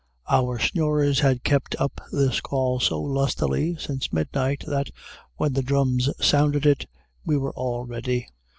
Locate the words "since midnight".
3.77-4.63